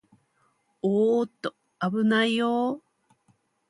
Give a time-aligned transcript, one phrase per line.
[0.81, 2.81] おーっと、あぶないよー